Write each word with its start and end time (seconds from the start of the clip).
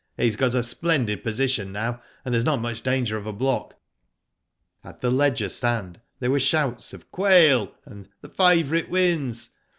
"He's 0.17 0.35
got 0.35 0.55
a 0.55 0.63
splendid 0.63 1.23
position 1.23 1.71
now, 1.71 2.01
and 2.25 2.33
there's 2.33 2.43
not 2.43 2.59
much 2.59 2.81
danger 2.81 3.17
of 3.17 3.27
a 3.27 3.31
block." 3.31 3.75
At 4.83 5.01
the 5.01 5.11
Leger 5.11 5.47
stand 5.47 6.01
there 6.19 6.31
were 6.31 6.39
shouts 6.39 6.91
of 6.91 7.11
/'Quail," 7.11 7.71
and 7.85 8.09
"the 8.21 8.29
favourite 8.29 8.89
wins." 8.89 9.51